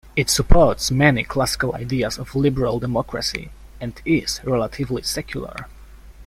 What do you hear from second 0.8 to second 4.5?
many classical ideas of liberal democracy and is